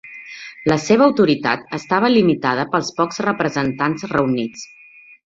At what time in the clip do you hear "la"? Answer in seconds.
0.71-0.77